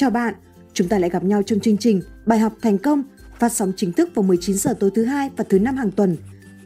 Chào 0.00 0.10
bạn, 0.10 0.34
chúng 0.72 0.88
ta 0.88 0.98
lại 0.98 1.10
gặp 1.10 1.24
nhau 1.24 1.42
trong 1.42 1.60
chương 1.60 1.76
trình 1.76 2.02
Bài 2.26 2.38
học 2.38 2.52
thành 2.62 2.78
công 2.78 3.02
phát 3.38 3.52
sóng 3.52 3.72
chính 3.76 3.92
thức 3.92 4.10
vào 4.14 4.22
19 4.22 4.56
giờ 4.56 4.74
tối 4.80 4.90
thứ 4.94 5.04
hai 5.04 5.30
và 5.36 5.44
thứ 5.48 5.58
năm 5.58 5.76
hàng 5.76 5.90
tuần. 5.90 6.16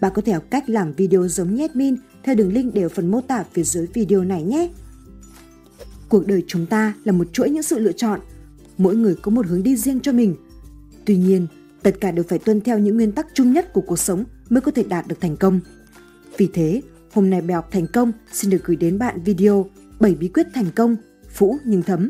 Bạn 0.01 0.13
có 0.15 0.23
thể 0.23 0.33
học 0.33 0.45
cách 0.51 0.71
làm 0.71 0.93
video 0.93 1.29
giống 1.29 1.55
như 1.55 1.63
admin 1.63 1.97
theo 2.23 2.35
đường 2.35 2.53
link 2.53 2.75
đều 2.75 2.89
phần 2.89 3.11
mô 3.11 3.21
tả 3.21 3.45
phía 3.53 3.63
dưới 3.63 3.87
video 3.95 4.25
này 4.25 4.43
nhé. 4.43 4.71
Cuộc 6.09 6.27
đời 6.27 6.45
chúng 6.47 6.67
ta 6.67 6.95
là 7.05 7.13
một 7.13 7.33
chuỗi 7.33 7.51
những 7.51 7.63
sự 7.63 7.79
lựa 7.79 7.93
chọn, 7.93 8.21
mỗi 8.79 8.97
người 8.97 9.15
có 9.23 9.31
một 9.31 9.47
hướng 9.47 9.63
đi 9.63 9.77
riêng 9.77 10.01
cho 10.01 10.13
mình. 10.13 10.37
Tuy 11.05 11.17
nhiên, 11.17 11.47
tất 11.83 12.01
cả 12.01 12.11
đều 12.11 12.25
phải 12.29 12.39
tuân 12.39 12.61
theo 12.61 12.79
những 12.79 12.97
nguyên 12.97 13.13
tắc 13.13 13.27
chung 13.35 13.53
nhất 13.53 13.73
của 13.73 13.81
cuộc 13.81 13.99
sống 13.99 14.25
mới 14.51 14.61
có 14.61 14.71
thể 14.71 14.83
đạt 14.83 15.07
được 15.09 15.21
thành 15.21 15.37
công. 15.37 15.61
Vì 16.37 16.49
thế, 16.53 16.83
hôm 17.13 17.31
nay 17.31 17.41
bài 17.41 17.55
học 17.55 17.69
thành 17.71 17.87
công 17.93 18.13
xin 18.33 18.51
được 18.51 18.65
gửi 18.65 18.77
đến 18.77 18.99
bạn 18.99 19.23
video 19.25 19.67
7 20.01 20.15
bí 20.15 20.29
quyết 20.29 20.47
thành 20.55 20.71
công, 20.77 20.97
phũ 21.29 21.59
nhưng 21.65 21.83
thấm. 21.83 22.09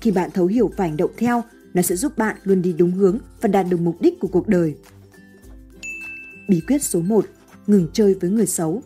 Khi 0.00 0.10
bạn 0.10 0.30
thấu 0.34 0.46
hiểu 0.46 0.70
và 0.76 0.84
hành 0.84 0.96
động 0.96 1.10
theo, 1.16 1.44
nó 1.74 1.82
sẽ 1.82 1.96
giúp 1.96 2.18
bạn 2.18 2.36
luôn 2.44 2.62
đi 2.62 2.72
đúng 2.72 2.92
hướng 2.92 3.18
và 3.40 3.48
đạt 3.48 3.66
được 3.70 3.80
mục 3.80 4.00
đích 4.00 4.20
của 4.20 4.28
cuộc 4.28 4.48
đời. 4.48 4.76
Bí 6.48 6.60
quyết 6.60 6.82
số 6.82 7.00
1. 7.00 7.26
Ngừng 7.66 7.88
chơi 7.92 8.14
với 8.14 8.30
người 8.30 8.46
xấu. 8.46 8.82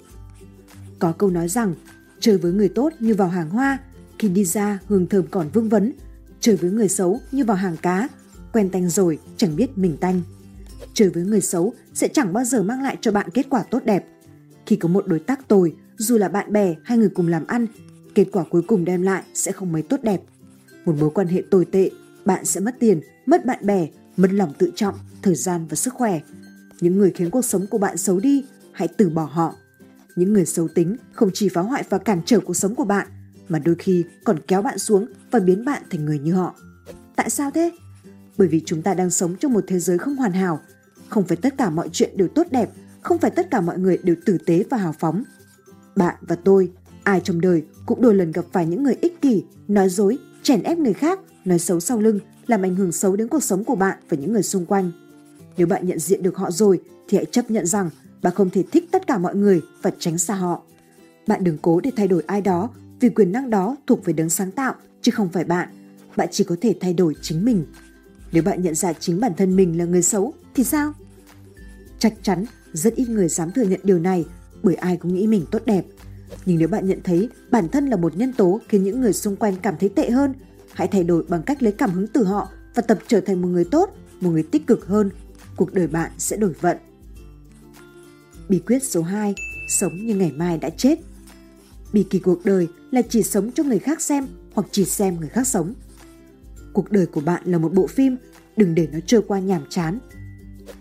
Có 0.99 1.13
câu 1.13 1.31
nói 1.31 1.49
rằng, 1.49 1.75
chơi 2.21 2.39
với 2.39 2.53
người 2.53 2.69
tốt 2.69 2.93
như 2.99 3.15
vào 3.15 3.29
hàng 3.29 3.51
hoa, 3.51 3.79
khi 4.19 4.29
đi 4.29 4.45
ra 4.45 4.79
hương 4.87 5.07
thơm 5.07 5.27
còn 5.31 5.49
vương 5.53 5.69
vấn, 5.69 5.93
chơi 6.41 6.57
với 6.57 6.71
người 6.71 6.89
xấu 6.89 7.21
như 7.33 7.45
vào 7.45 7.57
hàng 7.57 7.77
cá, 7.83 8.09
quen 8.53 8.71
tanh 8.71 8.89
rồi 8.89 9.19
chẳng 9.37 9.57
biết 9.57 9.79
mình 9.79 9.97
tanh. 9.97 10.21
Chơi 10.95 11.09
với 11.09 11.25
người 11.25 11.41
xấu 11.41 11.75
sẽ 11.95 12.09
chẳng 12.09 12.33
bao 12.33 12.45
giờ 12.45 12.63
mang 12.63 12.83
lại 12.83 12.97
cho 13.01 13.13
bạn 13.13 13.31
kết 13.35 13.47
quả 13.51 13.63
tốt 13.63 13.85
đẹp. 13.85 14.07
Khi 14.67 14.77
có 14.77 14.89
một 14.89 15.07
đối 15.07 15.19
tác 15.19 15.49
tồi, 15.49 15.75
dù 15.97 16.19
là 16.19 16.29
bạn 16.29 16.53
bè 16.53 16.75
hay 16.85 16.99
người 16.99 17.09
cùng 17.09 17.29
làm 17.29 17.47
ăn, 17.47 17.67
kết 18.15 18.27
quả 18.33 18.45
cuối 18.51 18.63
cùng 18.63 18.85
đem 18.85 19.03
lại 19.03 19.23
sẽ 19.35 19.53
không 19.53 19.73
mấy 19.73 19.83
tốt 19.83 20.01
đẹp. 20.03 20.23
Một 20.85 20.95
mối 21.01 21.11
quan 21.11 21.27
hệ 21.27 21.43
tồi 21.51 21.65
tệ, 21.65 21.91
bạn 22.25 22.45
sẽ 22.45 22.61
mất 22.61 22.75
tiền, 22.79 23.01
mất 23.27 23.45
bạn 23.47 23.67
bè, 23.67 23.89
mất 24.17 24.33
lòng 24.33 24.53
tự 24.59 24.73
trọng, 24.75 24.95
thời 25.23 25.35
gian 25.35 25.67
và 25.67 25.77
sức 25.77 25.95
khỏe. 25.95 26.21
Những 26.81 26.99
người 26.99 27.11
khiến 27.11 27.31
cuộc 27.31 27.45
sống 27.45 27.67
của 27.67 27.79
bạn 27.79 27.97
xấu 27.97 28.21
đi, 28.21 28.45
hãy 28.73 28.89
từ 28.89 29.09
bỏ 29.09 29.25
họ. 29.25 29.55
Những 30.17 30.33
người 30.33 30.47
xấu 30.47 30.69
tính 30.69 30.97
không 31.13 31.31
chỉ 31.35 31.49
phá 31.49 31.61
hoại 31.61 31.85
và 31.89 31.99
cản 31.99 32.21
trở 32.27 32.41
cuộc 32.41 32.55
sống 32.55 32.75
của 32.75 32.85
bạn, 32.85 33.07
mà 33.49 33.59
đôi 33.59 33.75
khi 33.79 34.05
còn 34.25 34.39
kéo 34.47 34.63
bạn 34.63 34.79
xuống 34.79 35.07
và 35.31 35.39
biến 35.39 35.65
bạn 35.65 35.83
thành 35.91 36.05
người 36.05 36.19
như 36.19 36.35
họ. 36.35 36.55
Tại 37.17 37.31
sao 37.31 37.51
thế? 37.51 37.71
Bởi 38.39 38.49
vì 38.49 38.63
chúng 38.67 38.83
ta 38.83 38.95
đang 38.95 39.11
sống 39.11 39.37
trong 39.37 39.53
một 39.53 39.65
thế 39.67 39.79
giới 39.79 39.99
không 39.99 40.17
hoàn 40.17 40.33
hảo. 40.33 40.61
Không 41.09 41.27
phải 41.27 41.37
tất 41.37 41.55
cả 41.59 41.71
mọi 41.71 41.89
chuyện 41.93 42.17
đều 42.17 42.29
tốt 42.29 42.47
đẹp, 42.51 42.71
không 43.03 43.19
phải 43.19 43.31
tất 43.31 43.51
cả 43.51 43.61
mọi 43.61 43.79
người 43.79 43.99
đều 44.03 44.17
tử 44.27 44.39
tế 44.47 44.65
và 44.71 44.77
hào 44.77 44.95
phóng. 44.99 45.25
Bạn 45.97 46.15
và 46.21 46.37
tôi, 46.37 46.71
ai 47.03 47.21
trong 47.21 47.41
đời 47.41 47.63
cũng 47.87 48.03
đôi 48.03 48.15
lần 48.15 48.33
gặp 48.33 48.45
phải 48.53 48.67
những 48.67 48.83
người 48.83 48.97
ích 49.01 49.21
kỷ, 49.23 49.45
nói 49.69 49.89
dối, 49.89 50.19
chèn 50.43 50.63
ép 50.63 50.79
người 50.79 50.93
khác, 50.93 51.21
nói 51.45 51.59
xấu 51.59 51.81
sau 51.81 52.01
lưng, 52.01 52.19
làm 52.47 52.63
ảnh 52.63 52.77
hưởng 52.77 52.93
xấu 52.93 53.17
đến 53.17 53.29
cuộc 53.29 53.43
sống 53.43 53.65
của 53.65 53.75
bạn 53.75 53.99
và 54.09 54.17
những 54.17 54.33
người 54.33 54.43
xung 54.43 54.67
quanh. 54.67 54.91
Nếu 55.57 55.67
bạn 55.67 55.87
nhận 55.87 55.99
diện 55.99 56.23
được 56.23 56.37
họ 56.37 56.51
rồi 56.51 56.81
thì 57.09 57.17
hãy 57.17 57.25
chấp 57.25 57.51
nhận 57.51 57.67
rằng 57.67 57.91
bạn 58.23 58.35
không 58.35 58.51
thể 58.51 58.63
thích 58.73 58.89
tất 58.91 59.07
cả 59.07 59.19
mọi 59.19 59.35
người 59.35 59.61
và 59.83 59.91
tránh 59.99 60.19
xa 60.19 60.35
họ. 60.35 60.63
Bạn 61.27 61.45
đừng 61.45 61.59
cố 61.63 61.81
để 61.81 61.91
thay 61.97 62.09
đổi 62.09 62.23
ai 62.27 62.41
đó 62.41 62.71
vì 63.01 63.09
quyền 63.09 63.33
năng 63.33 63.51
đó 63.51 63.77
thuộc 63.87 64.05
về 64.05 64.13
đấng 64.13 64.31
sáng 64.31 64.51
tạo 64.51 64.75
chứ 65.03 65.13
không 65.13 65.29
phải 65.29 65.45
bạn. 65.45 65.69
Bạn 66.17 66.29
chỉ 66.31 66.45
có 66.45 66.57
thể 66.61 66.75
thay 66.81 66.95
đổi 66.95 67.15
chính 67.23 67.45
mình. 67.45 67.65
Nếu 68.33 68.43
bạn 68.43 68.63
nhận 68.63 68.75
ra 68.75 68.93
chính 68.93 69.21
bản 69.21 69.33
thân 69.37 69.57
mình 69.57 69.79
là 69.79 69.85
người 69.85 70.03
xấu 70.03 70.33
thì 70.55 70.65
sao? 70.65 70.93
Chắc 71.99 72.15
chắn 72.23 72.45
rất 72.73 72.95
ít 72.95 73.09
người 73.09 73.29
dám 73.29 73.53
thừa 73.53 73.63
nhận 73.63 73.81
điều 73.83 73.99
này 73.99 74.25
bởi 74.63 74.75
ai 74.75 74.97
cũng 74.97 75.15
nghĩ 75.15 75.27
mình 75.27 75.45
tốt 75.51 75.63
đẹp. 75.67 75.85
Nhưng 76.47 76.59
nếu 76.59 76.69
bạn 76.69 76.87
nhận 76.87 77.01
thấy 77.05 77.29
bản 77.51 77.69
thân 77.69 77.87
là 77.87 77.97
một 77.97 78.17
nhân 78.17 78.33
tố 78.33 78.61
khiến 78.69 78.83
những 78.83 79.01
người 79.01 79.13
xung 79.13 79.37
quanh 79.37 79.57
cảm 79.63 79.75
thấy 79.81 79.89
tệ 79.89 80.11
hơn, 80.11 80.35
hãy 80.73 80.89
thay 80.89 81.05
đổi 81.05 81.25
bằng 81.29 81.43
cách 81.43 81.63
lấy 81.63 81.73
cảm 81.73 81.91
hứng 81.91 82.07
từ 82.07 82.25
họ 82.25 82.49
và 82.75 82.83
tập 82.83 82.99
trở 83.07 83.21
thành 83.21 83.43
một 83.43 83.49
người 83.49 83.65
tốt, 83.65 83.97
một 84.21 84.31
người 84.31 84.43
tích 84.43 84.67
cực 84.67 84.87
hơn. 84.87 85.11
Cuộc 85.57 85.75
đời 85.75 85.87
bạn 85.87 86.11
sẽ 86.19 86.37
đổi 86.37 86.53
vận. 86.61 86.77
Bí 88.49 88.59
quyết 88.59 88.83
số 88.83 89.03
2, 89.03 89.35
sống 89.69 90.07
như 90.07 90.15
ngày 90.15 90.33
mai 90.33 90.59
đã 90.59 90.71
chết. 90.71 90.99
Bi 91.93 92.07
kỳ 92.11 92.19
cuộc 92.19 92.45
đời 92.45 92.69
là 92.91 93.03
chỉ 93.03 93.23
sống 93.23 93.51
cho 93.53 93.63
người 93.63 93.79
khác 93.79 94.01
xem 94.01 94.27
hoặc 94.55 94.67
chỉ 94.71 94.85
xem 94.85 95.17
người 95.21 95.29
khác 95.29 95.47
sống. 95.47 95.75
Cuộc 96.73 96.93
đời 96.93 97.07
của 97.07 97.21
bạn 97.21 97.43
là 97.45 97.59
một 97.59 97.73
bộ 97.75 97.87
phim, 97.87 98.17
đừng 98.57 98.75
để 98.75 98.89
nó 98.93 98.99
trôi 99.07 99.23
qua 99.23 99.39
nhàm 99.39 99.63
chán. 99.69 99.99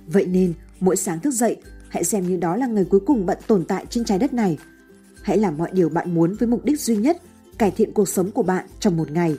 Vậy 0.07 0.25
nên, 0.25 0.53
mỗi 0.79 0.95
sáng 0.95 1.19
thức 1.19 1.31
dậy, 1.31 1.57
hãy 1.89 2.03
xem 2.03 2.27
như 2.27 2.37
đó 2.37 2.55
là 2.55 2.67
ngày 2.67 2.85
cuối 2.89 2.99
cùng 3.05 3.25
bạn 3.25 3.37
tồn 3.47 3.65
tại 3.65 3.85
trên 3.89 4.05
trái 4.05 4.19
đất 4.19 4.33
này. 4.33 4.57
Hãy 5.21 5.37
làm 5.37 5.57
mọi 5.57 5.69
điều 5.73 5.89
bạn 5.89 6.15
muốn 6.15 6.35
với 6.39 6.47
mục 6.47 6.65
đích 6.65 6.79
duy 6.79 6.95
nhất, 6.95 7.21
cải 7.57 7.71
thiện 7.71 7.93
cuộc 7.93 8.09
sống 8.09 8.31
của 8.31 8.43
bạn 8.43 8.65
trong 8.79 8.97
một 8.97 9.11
ngày. 9.11 9.37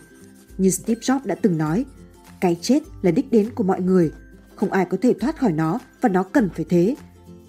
Như 0.59 0.71
Steve 0.71 1.01
Jobs 1.01 1.21
đã 1.25 1.35
từng 1.35 1.59
nói, 1.59 1.85
cái 2.41 2.57
chết 2.61 2.83
là 3.03 3.11
đích 3.11 3.31
đến 3.31 3.51
của 3.55 3.65
mọi 3.65 3.81
người, 3.81 4.13
không 4.57 4.73
ai 4.73 4.85
có 4.85 4.97
thể 5.03 5.15
thoát 5.21 5.39
khỏi 5.39 5.53
nó 5.53 5.79
và 6.01 6.09
nó 6.09 6.23
cần 6.23 6.51
phải 6.55 6.65
thế. 6.69 6.97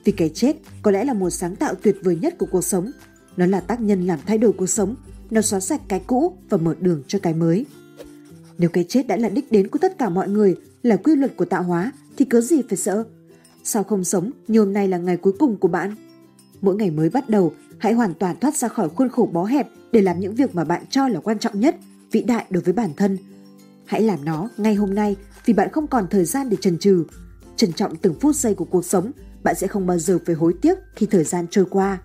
Vì 0.04 0.12
cái 0.12 0.30
chết 0.30 0.56
có 0.82 0.92
lẽ 0.92 1.04
là 1.04 1.14
một 1.14 1.30
sáng 1.30 1.56
tạo 1.56 1.76
tuyệt 1.76 1.98
vời 2.04 2.18
nhất 2.22 2.38
của 2.38 2.46
cuộc 2.52 2.64
sống. 2.64 2.92
Nó 3.38 3.46
là 3.46 3.60
tác 3.60 3.82
nhân 3.82 4.08
làm 4.08 4.20
thay 4.26 4.38
đổi 4.38 4.52
cuộc 4.52 4.68
sống, 4.68 4.96
nó 5.32 5.42
xóa 5.42 5.60
sạch 5.60 5.82
cái 5.88 6.02
cũ 6.08 6.38
và 6.50 6.58
mở 6.58 6.76
đường 6.80 7.04
cho 7.08 7.20
cái 7.20 7.34
mới. 7.34 7.66
Nếu 8.58 8.70
cái 8.70 8.86
chết 8.90 9.08
đã 9.08 9.18
là 9.18 9.30
đích 9.30 9.52
đến 9.52 9.68
của 9.68 9.80
tất 9.80 9.98
cả 9.98 10.10
mọi 10.10 10.30
người, 10.30 10.56
là 10.84 10.96
quy 10.96 11.16
luật 11.16 11.38
của 11.38 11.46
tạo 11.46 11.64
hóa, 11.64 11.92
thì 12.18 12.26
cớ 12.26 12.42
gì 12.42 12.62
phải 12.70 12.78
sợ? 12.78 13.04
Sao 13.64 13.84
không 13.84 14.04
sống 14.04 14.32
như 14.48 14.60
hôm 14.60 14.74
nay 14.74 14.88
là 14.88 14.98
ngày 14.98 15.18
cuối 15.18 15.34
cùng 15.40 15.58
của 15.58 15.68
bạn? 15.68 15.96
Mỗi 16.64 16.76
ngày 16.76 16.92
mới 16.92 17.10
bắt 17.10 17.30
đầu, 17.30 17.54
hãy 17.78 17.94
hoàn 17.94 18.14
toàn 18.14 18.40
thoát 18.40 18.56
ra 18.56 18.68
khỏi 18.68 18.90
khuôn 18.90 19.10
khổ 19.10 19.30
bó 19.34 19.44
hẹp 19.44 19.68
để 19.92 20.02
làm 20.02 20.20
những 20.20 20.36
việc 20.36 20.56
mà 20.56 20.64
bạn 20.64 20.84
cho 20.90 21.08
là 21.08 21.20
quan 21.20 21.40
trọng 21.40 21.60
nhất, 21.60 21.76
vĩ 22.12 22.22
đại 22.22 22.46
đối 22.50 22.64
với 22.64 22.74
bản 22.74 22.90
thân. 22.98 23.18
Hãy 23.86 24.02
làm 24.02 24.26
nó 24.26 24.50
ngay 24.58 24.76
hôm 24.76 24.96
nay 24.96 25.16
vì 25.46 25.54
bạn 25.54 25.70
không 25.72 25.88
còn 25.88 26.08
thời 26.10 26.26
gian 26.26 26.50
để 26.50 26.58
chần 26.62 26.78
chừ. 26.78 27.06
Trân 27.56 27.74
trọng 27.74 27.96
từng 27.96 28.20
phút 28.20 28.36
giây 28.36 28.56
của 28.56 28.66
cuộc 28.66 28.86
sống, 28.86 29.12
bạn 29.44 29.56
sẽ 29.56 29.68
không 29.68 29.88
bao 29.88 30.00
giờ 30.00 30.20
phải 30.26 30.36
hối 30.36 30.54
tiếc 30.62 30.78
khi 30.96 31.06
thời 31.06 31.24
gian 31.24 31.46
trôi 31.52 31.66
qua. 31.70 31.98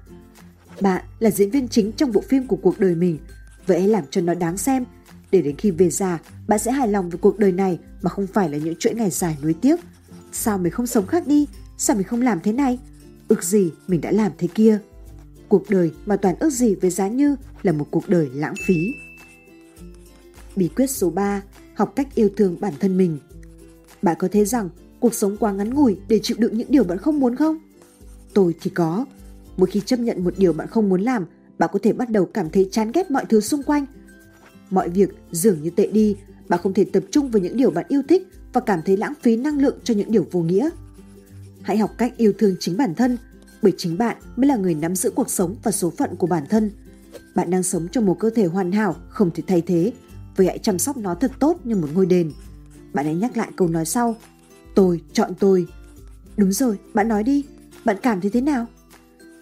Bạn 0.80 1.04
là 1.19 1.30
diễn 1.30 1.50
viên 1.50 1.69
chính 1.69 1.92
trong 1.92 2.12
bộ 2.12 2.20
phim 2.20 2.46
của 2.46 2.56
cuộc 2.56 2.80
đời 2.80 2.94
mình, 2.94 3.19
vậy 3.66 3.80
hãy 3.80 3.88
làm 3.88 4.04
cho 4.10 4.20
nó 4.20 4.34
đáng 4.34 4.56
xem 4.56 4.84
để 5.30 5.42
đến 5.42 5.56
khi 5.56 5.70
về 5.70 5.90
già 5.90 6.19
bạn 6.48 6.58
sẽ 6.58 6.72
hài 6.72 6.88
lòng 6.88 7.10
với 7.10 7.19
cuộc 7.19 7.38
đời 7.38 7.52
này 7.52 7.78
mà 8.02 8.10
không 8.10 8.26
phải 8.26 8.48
là 8.48 8.58
những 8.58 8.75
chuỗi 8.78 8.94
ngày 8.94 9.10
dài 9.10 9.36
nuối 9.42 9.54
tiếc. 9.54 9.80
Sao 10.32 10.58
mình 10.58 10.72
không 10.72 10.86
sống 10.86 11.06
khác 11.06 11.26
đi? 11.26 11.46
Sao 11.78 11.96
mình 11.96 12.06
không 12.06 12.22
làm 12.22 12.40
thế 12.40 12.52
này? 12.52 12.78
Ước 13.28 13.44
gì 13.44 13.72
mình 13.89 14.00
đã 14.00 14.11
làm 14.11 14.33
thế 14.39 14.49
kia? 14.55 14.78
Cuộc 15.49 15.71
đời 15.71 15.93
mà 16.06 16.16
toàn 16.16 16.37
ước 16.41 16.50
gì 16.50 16.75
với 16.75 16.91
giá 16.91 17.09
như 17.09 17.37
là 17.62 17.72
một 17.72 17.87
cuộc 17.91 18.09
đời 18.09 18.31
lãng 18.34 18.55
phí. 18.66 18.94
Bí 20.56 20.69
quyết 20.69 20.91
số 20.91 21.11
3. 21.11 21.43
Học 21.75 21.93
cách 21.97 22.15
yêu 22.15 22.28
thương 22.37 22.56
bản 22.61 22.72
thân 22.81 22.97
mình. 22.97 23.19
Bạn 24.03 24.17
có 24.19 24.28
thấy 24.33 24.44
rằng 24.44 24.69
cuộc 25.00 25.15
sống 25.15 25.37
quá 25.37 25.53
ngắn 25.53 25.75
ngủi 25.75 25.97
để 26.09 26.21
chịu 26.22 26.37
đựng 26.41 26.59
những 26.59 26.71
điều 26.71 26.84
bạn 26.84 26.99
không 26.99 27.21
muốn 27.21 27.37
không? 27.37 27.59
Tôi 28.34 28.55
thì 28.61 28.71
có. 28.71 29.05
Mỗi 29.56 29.71
khi 29.71 29.81
chấp 29.81 29.99
nhận 30.00 30.25
một 30.25 30.34
điều 30.37 30.53
bạn 30.53 30.69
không 30.69 30.88
muốn 30.88 31.00
làm, 31.00 31.27
bạn 31.59 31.71
có 31.72 31.78
thể 31.83 31.93
bắt 31.93 32.11
đầu 32.11 32.27
cảm 32.27 32.50
thấy 32.50 32.69
chán 32.72 32.93
ghét 32.93 33.11
mọi 33.11 33.25
thứ 33.28 33.41
xung 33.41 33.62
quanh. 33.62 33.87
Mọi 34.71 34.88
việc 34.88 35.11
dường 35.31 35.62
như 35.62 35.71
tệ 35.71 35.87
đi, 35.87 36.17
bạn 36.49 36.61
không 36.62 36.75
thể 36.75 36.84
tập 36.84 37.03
trung 37.11 37.31
vào 37.31 37.43
những 37.43 37.56
điều 37.56 37.71
bạn 37.71 37.84
yêu 37.88 38.03
thích 38.09 38.28
và 38.53 38.61
cảm 38.61 38.81
thấy 38.84 38.97
lãng 38.97 39.15
phí 39.22 39.37
năng 39.37 39.59
lượng 39.59 39.78
cho 39.84 39.94
những 39.94 40.12
điều 40.12 40.27
vô 40.31 40.41
nghĩa. 40.41 40.71
Hãy 41.62 41.78
học 41.78 41.94
cách 41.98 42.16
yêu 42.16 42.32
thương 42.38 42.56
chính 42.60 42.76
bản 42.76 42.94
thân, 42.94 43.19
bởi 43.62 43.72
chính 43.76 43.98
bạn 43.98 44.16
mới 44.36 44.46
là 44.46 44.56
người 44.56 44.74
nắm 44.74 44.96
giữ 44.96 45.10
cuộc 45.10 45.30
sống 45.30 45.56
và 45.62 45.70
số 45.70 45.91
phận 45.91 46.16
của 46.16 46.26
bản 46.26 46.46
thân. 46.50 46.70
Bạn 47.34 47.50
đang 47.50 47.62
sống 47.62 47.88
trong 47.92 48.06
một 48.06 48.16
cơ 48.19 48.30
thể 48.30 48.44
hoàn 48.44 48.72
hảo, 48.72 48.96
không 49.08 49.30
thể 49.30 49.42
thay 49.46 49.62
thế, 49.66 49.92
vậy 50.36 50.46
hãy 50.46 50.58
chăm 50.58 50.78
sóc 50.78 50.96
nó 50.96 51.14
thật 51.14 51.32
tốt 51.38 51.60
như 51.64 51.76
một 51.76 51.88
ngôi 51.94 52.06
đền. 52.06 52.32
Bạn 52.92 53.04
hãy 53.04 53.14
nhắc 53.14 53.36
lại 53.36 53.50
câu 53.56 53.69
nói 53.69 53.84
sau, 53.84 54.16
tôi 54.74 55.02
chọn 55.12 55.32
tôi. 55.38 55.66
Đúng 56.36 56.52
rồi, 56.52 56.78
bạn 56.94 57.08
nói 57.08 57.22
đi, 57.24 57.44
bạn 57.84 57.96
cảm 58.02 58.20
thấy 58.20 58.30
thế 58.30 58.40
nào? 58.40 58.66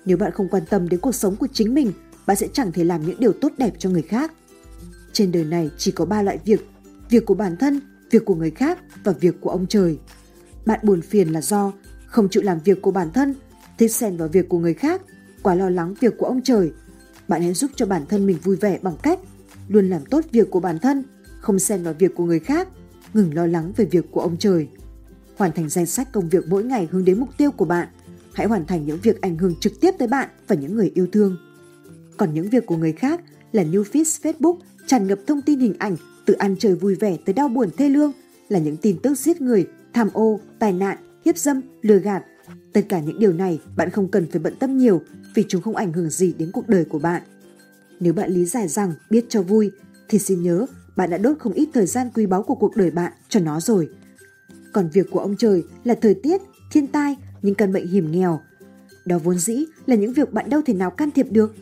Nếu 0.04 0.16
bạn 0.16 0.32
không 0.32 0.48
quan 0.48 0.62
tâm 0.70 0.88
đến 0.88 1.00
cuộc 1.00 1.14
sống 1.14 1.36
của 1.36 1.48
chính 1.52 1.74
mình, 1.74 1.92
bạn 2.26 2.36
sẽ 2.36 2.48
chẳng 2.52 2.72
thể 2.72 2.84
làm 2.84 3.06
những 3.06 3.20
điều 3.20 3.32
tốt 3.32 3.52
đẹp 3.58 3.74
cho 3.78 3.90
người 3.90 4.02
khác. 4.02 4.32
Trên 5.12 5.32
đời 5.32 5.44
này 5.44 5.70
chỉ 5.78 5.92
có 5.92 6.04
ba 6.04 6.22
loại 6.22 6.38
việc, 6.44 6.68
việc 7.10 7.26
của 7.26 7.34
bản 7.34 7.56
thân, 7.56 7.80
việc 8.10 8.24
của 8.24 8.34
người 8.34 8.50
khác 8.50 8.78
và 9.04 9.12
việc 9.12 9.40
của 9.40 9.50
ông 9.50 9.66
trời. 9.66 9.98
Bạn 10.66 10.80
buồn 10.82 11.02
phiền 11.02 11.28
là 11.28 11.40
do 11.40 11.72
không 12.06 12.28
chịu 12.28 12.42
làm 12.42 12.58
việc 12.64 12.82
của 12.82 12.90
bản 12.90 13.12
thân, 13.12 13.34
thích 13.78 13.92
xen 13.92 14.16
vào 14.16 14.28
việc 14.28 14.48
của 14.48 14.58
người 14.58 14.74
khác, 14.74 15.02
quá 15.42 15.54
lo 15.54 15.70
lắng 15.70 15.94
việc 16.00 16.14
của 16.18 16.26
ông 16.26 16.42
trời. 16.42 16.72
Bạn 17.28 17.42
hãy 17.42 17.54
giúp 17.54 17.70
cho 17.76 17.86
bản 17.86 18.06
thân 18.08 18.26
mình 18.26 18.38
vui 18.44 18.56
vẻ 18.56 18.78
bằng 18.82 18.96
cách 19.02 19.20
luôn 19.68 19.88
làm 19.88 20.04
tốt 20.04 20.24
việc 20.32 20.50
của 20.50 20.60
bản 20.60 20.78
thân, 20.78 21.04
không 21.40 21.58
xen 21.58 21.82
vào 21.82 21.94
việc 21.98 22.14
của 22.14 22.24
người 22.24 22.38
khác, 22.38 22.68
ngừng 23.14 23.34
lo 23.34 23.46
lắng 23.46 23.72
về 23.76 23.84
việc 23.84 24.10
của 24.10 24.20
ông 24.20 24.36
trời. 24.36 24.68
Hoàn 25.36 25.52
thành 25.52 25.68
danh 25.68 25.86
sách 25.86 26.12
công 26.12 26.28
việc 26.28 26.44
mỗi 26.48 26.64
ngày 26.64 26.88
hướng 26.90 27.04
đến 27.04 27.20
mục 27.20 27.28
tiêu 27.38 27.50
của 27.50 27.64
bạn. 27.64 27.88
Hãy 28.34 28.46
hoàn 28.46 28.66
thành 28.66 28.86
những 28.86 28.98
việc 29.02 29.20
ảnh 29.20 29.38
hưởng 29.38 29.54
trực 29.60 29.72
tiếp 29.80 29.90
tới 29.98 30.08
bạn 30.08 30.28
và 30.48 30.56
những 30.56 30.74
người 30.74 30.92
yêu 30.94 31.06
thương. 31.12 31.36
Còn 32.16 32.34
những 32.34 32.50
việc 32.50 32.66
của 32.66 32.76
người 32.76 32.92
khác 32.92 33.20
là 33.52 33.62
new 33.62 33.82
feed 33.82 34.04
Facebook 34.22 34.58
tràn 34.86 35.06
ngập 35.06 35.18
thông 35.26 35.42
tin 35.42 35.60
hình 35.60 35.74
ảnh 35.78 35.96
từ 36.26 36.34
ăn 36.34 36.56
chơi 36.58 36.74
vui 36.74 36.94
vẻ 36.94 37.16
tới 37.24 37.32
đau 37.32 37.48
buồn 37.48 37.70
thê 37.76 37.88
lương 37.88 38.12
là 38.48 38.58
những 38.58 38.76
tin 38.76 38.98
tức 39.02 39.18
giết 39.18 39.40
người, 39.40 39.66
tham 39.92 40.08
ô, 40.12 40.40
tai 40.58 40.72
nạn, 40.72 40.98
hiếp 41.26 41.38
dâm, 41.38 41.60
lừa 41.82 41.98
gạt. 41.98 42.24
Tất 42.72 42.80
cả 42.88 43.00
những 43.00 43.18
điều 43.18 43.32
này 43.32 43.60
bạn 43.76 43.90
không 43.90 44.08
cần 44.08 44.26
phải 44.30 44.40
bận 44.40 44.54
tâm 44.58 44.78
nhiều 44.78 45.02
vì 45.34 45.44
chúng 45.48 45.62
không 45.62 45.76
ảnh 45.76 45.92
hưởng 45.92 46.10
gì 46.10 46.34
đến 46.38 46.50
cuộc 46.52 46.68
đời 46.68 46.84
của 46.84 46.98
bạn. 46.98 47.22
Nếu 48.00 48.12
bạn 48.12 48.30
lý 48.30 48.44
giải 48.44 48.68
rằng 48.68 48.92
biết 49.10 49.26
cho 49.28 49.42
vui 49.42 49.70
thì 50.08 50.18
xin 50.18 50.42
nhớ 50.42 50.66
bạn 50.96 51.10
đã 51.10 51.18
đốt 51.18 51.38
không 51.38 51.52
ít 51.52 51.68
thời 51.74 51.86
gian 51.86 52.10
quý 52.14 52.26
báu 52.26 52.42
của 52.42 52.54
cuộc 52.54 52.76
đời 52.76 52.90
bạn 52.90 53.12
cho 53.28 53.40
nó 53.40 53.60
rồi. 53.60 53.88
Còn 54.72 54.88
việc 54.92 55.06
của 55.10 55.20
ông 55.20 55.36
trời 55.36 55.64
là 55.84 55.94
thời 55.94 56.14
tiết, 56.14 56.40
thiên 56.72 56.86
tai, 56.86 57.16
những 57.42 57.54
căn 57.54 57.72
bệnh 57.72 57.86
hiểm 57.86 58.12
nghèo. 58.12 58.40
Đó 59.04 59.18
vốn 59.18 59.38
dĩ 59.38 59.64
là 59.86 59.96
những 59.96 60.12
việc 60.12 60.32
bạn 60.32 60.50
đâu 60.50 60.60
thể 60.66 60.74
nào 60.74 60.90
can 60.90 61.10
thiệp 61.10 61.26
được. 61.30 61.54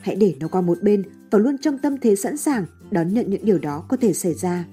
Hãy 0.00 0.16
để 0.16 0.34
nó 0.40 0.48
qua 0.48 0.60
một 0.60 0.82
bên 0.82 1.02
và 1.30 1.38
luôn 1.38 1.58
trong 1.58 1.78
tâm 1.78 1.96
thế 1.98 2.16
sẵn 2.16 2.36
sàng 2.36 2.66
đón 2.90 3.14
nhận 3.14 3.30
những 3.30 3.44
điều 3.44 3.58
đó 3.58 3.84
có 3.88 3.96
thể 3.96 4.12
xảy 4.12 4.34
ra. 4.34 4.64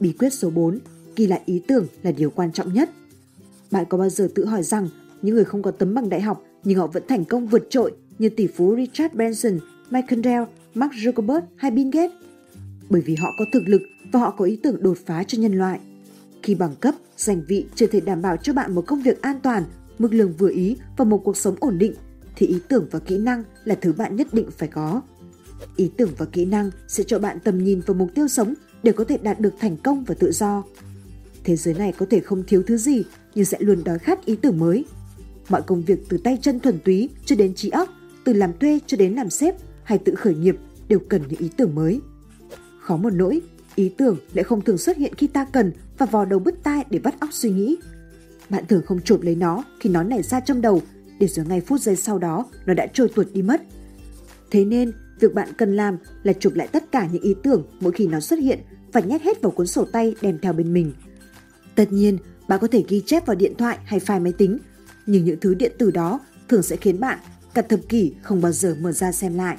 Bí 0.00 0.12
quyết 0.12 0.32
số 0.32 0.50
4, 0.50 0.78
ghi 1.16 1.26
lại 1.26 1.40
ý 1.46 1.62
tưởng 1.66 1.86
là 2.02 2.12
điều 2.12 2.30
quan 2.30 2.52
trọng 2.52 2.72
nhất. 2.72 2.90
Bạn 3.70 3.84
có 3.88 3.98
bao 3.98 4.08
giờ 4.08 4.28
tự 4.34 4.44
hỏi 4.44 4.62
rằng 4.62 4.88
những 5.22 5.34
người 5.34 5.44
không 5.44 5.62
có 5.62 5.70
tấm 5.70 5.94
bằng 5.94 6.08
đại 6.08 6.20
học 6.20 6.44
nhưng 6.64 6.78
họ 6.78 6.86
vẫn 6.86 7.02
thành 7.08 7.24
công 7.24 7.46
vượt 7.46 7.66
trội 7.70 7.92
như 8.18 8.28
tỷ 8.28 8.46
phú 8.46 8.76
Richard 8.76 9.14
Branson, 9.14 9.58
Michael 9.90 10.22
Dell, 10.24 10.44
Mark 10.74 10.92
Zuckerberg 10.92 11.42
hay 11.56 11.70
Bill 11.70 11.90
Gates? 11.90 12.12
Bởi 12.90 13.00
vì 13.00 13.14
họ 13.14 13.34
có 13.38 13.44
thực 13.52 13.62
lực 13.66 13.82
và 14.12 14.20
họ 14.20 14.30
có 14.30 14.44
ý 14.44 14.56
tưởng 14.62 14.82
đột 14.82 14.98
phá 15.06 15.24
cho 15.24 15.38
nhân 15.38 15.52
loại. 15.52 15.80
Khi 16.42 16.54
bằng 16.54 16.74
cấp, 16.80 16.94
danh 17.16 17.42
vị 17.48 17.66
chưa 17.74 17.86
thể 17.86 18.00
đảm 18.00 18.22
bảo 18.22 18.36
cho 18.36 18.52
bạn 18.52 18.74
một 18.74 18.86
công 18.86 19.02
việc 19.02 19.22
an 19.22 19.40
toàn, 19.42 19.64
mức 19.98 20.14
lương 20.14 20.32
vừa 20.32 20.50
ý 20.50 20.76
và 20.96 21.04
một 21.04 21.20
cuộc 21.24 21.36
sống 21.36 21.56
ổn 21.60 21.78
định, 21.78 21.94
thì 22.36 22.46
ý 22.46 22.58
tưởng 22.68 22.86
và 22.90 22.98
kỹ 22.98 23.18
năng 23.18 23.44
là 23.64 23.74
thứ 23.74 23.92
bạn 23.92 24.16
nhất 24.16 24.34
định 24.34 24.50
phải 24.58 24.68
có. 24.68 25.02
Ý 25.76 25.90
tưởng 25.96 26.10
và 26.18 26.26
kỹ 26.26 26.44
năng 26.44 26.70
sẽ 26.88 27.04
cho 27.04 27.18
bạn 27.18 27.38
tầm 27.44 27.64
nhìn 27.64 27.80
vào 27.86 27.94
mục 27.94 28.10
tiêu 28.14 28.28
sống 28.28 28.54
để 28.82 28.92
có 28.92 29.04
thể 29.04 29.18
đạt 29.18 29.40
được 29.40 29.54
thành 29.60 29.76
công 29.76 30.04
và 30.04 30.14
tự 30.14 30.32
do. 30.32 30.62
Thế 31.44 31.56
giới 31.56 31.74
này 31.74 31.92
có 31.98 32.06
thể 32.10 32.20
không 32.20 32.42
thiếu 32.46 32.62
thứ 32.66 32.76
gì 32.76 33.04
nhưng 33.34 33.44
sẽ 33.44 33.58
luôn 33.60 33.84
đói 33.84 33.98
khát 33.98 34.24
ý 34.24 34.36
tưởng 34.36 34.58
mới. 34.58 34.84
Mọi 35.48 35.62
công 35.62 35.82
việc 35.82 35.98
từ 36.08 36.18
tay 36.18 36.38
chân 36.42 36.60
thuần 36.60 36.78
túy 36.84 37.08
cho 37.24 37.36
đến 37.36 37.54
trí 37.54 37.70
óc, 37.70 37.88
từ 38.24 38.32
làm 38.32 38.58
thuê 38.58 38.78
cho 38.86 38.96
đến 38.96 39.14
làm 39.14 39.30
sếp 39.30 39.54
hay 39.84 39.98
tự 39.98 40.14
khởi 40.14 40.34
nghiệp 40.34 40.56
đều 40.88 40.98
cần 40.98 41.22
những 41.28 41.40
ý 41.40 41.50
tưởng 41.56 41.74
mới. 41.74 42.00
Khó 42.80 42.96
một 42.96 43.12
nỗi, 43.12 43.40
ý 43.74 43.88
tưởng 43.88 44.16
lại 44.34 44.44
không 44.44 44.60
thường 44.60 44.78
xuất 44.78 44.96
hiện 44.96 45.14
khi 45.14 45.26
ta 45.26 45.44
cần 45.44 45.72
và 45.98 46.06
vò 46.06 46.24
đầu 46.24 46.38
bứt 46.38 46.54
tai 46.62 46.84
để 46.90 46.98
bắt 46.98 47.20
óc 47.20 47.28
suy 47.32 47.50
nghĩ. 47.50 47.76
Bạn 48.48 48.64
thường 48.66 48.82
không 48.86 49.00
chộp 49.00 49.22
lấy 49.22 49.34
nó 49.34 49.64
khi 49.80 49.90
nó 49.90 50.02
nảy 50.02 50.22
ra 50.22 50.40
trong 50.40 50.60
đầu, 50.60 50.82
để 51.18 51.26
rồi 51.26 51.46
ngay 51.46 51.60
phút 51.60 51.80
giây 51.80 51.96
sau 51.96 52.18
đó 52.18 52.46
nó 52.66 52.74
đã 52.74 52.86
trôi 52.86 53.08
tuột 53.08 53.26
đi 53.32 53.42
mất. 53.42 53.62
Thế 54.50 54.64
nên, 54.64 54.92
việc 55.20 55.34
bạn 55.34 55.48
cần 55.58 55.76
làm 55.76 55.96
là 56.22 56.32
chụp 56.32 56.54
lại 56.54 56.68
tất 56.72 56.92
cả 56.92 57.08
những 57.12 57.22
ý 57.22 57.34
tưởng 57.42 57.66
mỗi 57.80 57.92
khi 57.92 58.06
nó 58.06 58.20
xuất 58.20 58.38
hiện 58.38 58.58
và 58.92 59.00
nhét 59.00 59.22
hết 59.22 59.42
vào 59.42 59.52
cuốn 59.52 59.66
sổ 59.66 59.84
tay 59.84 60.14
đem 60.22 60.38
theo 60.38 60.52
bên 60.52 60.72
mình. 60.72 60.92
Tất 61.74 61.92
nhiên, 61.92 62.18
bạn 62.48 62.60
có 62.60 62.66
thể 62.66 62.84
ghi 62.88 63.02
chép 63.06 63.26
vào 63.26 63.36
điện 63.36 63.54
thoại 63.58 63.78
hay 63.84 64.00
file 64.00 64.22
máy 64.22 64.32
tính, 64.32 64.58
nhưng 65.06 65.24
những 65.24 65.40
thứ 65.40 65.54
điện 65.54 65.72
tử 65.78 65.90
đó 65.90 66.20
thường 66.48 66.62
sẽ 66.62 66.76
khiến 66.76 67.00
bạn 67.00 67.18
cả 67.54 67.62
thập 67.62 67.80
kỷ 67.88 68.12
không 68.22 68.40
bao 68.40 68.52
giờ 68.52 68.76
mở 68.80 68.92
ra 68.92 69.12
xem 69.12 69.34
lại. 69.34 69.56